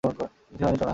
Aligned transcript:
কিছুই 0.03 0.63
হয়নি, 0.63 0.77
সোনা। 0.77 0.89